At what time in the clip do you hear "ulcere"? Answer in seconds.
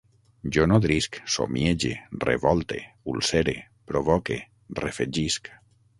3.15-3.55